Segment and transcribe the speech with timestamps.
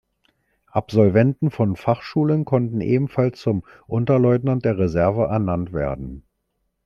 [0.71, 6.23] Absolventen von Fachschulen konnten ebenfalls zum "Unterleutnant der Reserve" ernannt werden.